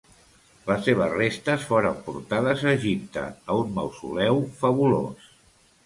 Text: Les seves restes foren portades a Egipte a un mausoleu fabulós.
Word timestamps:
Les 0.69 0.79
seves 0.87 1.13
restes 1.17 1.67
foren 1.73 2.01
portades 2.09 2.65
a 2.69 2.75
Egipte 2.81 3.29
a 3.31 3.61
un 3.67 3.73
mausoleu 3.79 4.45
fabulós. 4.65 5.35